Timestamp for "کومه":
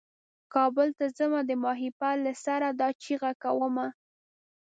3.43-3.87